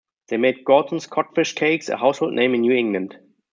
[0.29, 3.19] They made Gorton's codfish cakes a household name in New England.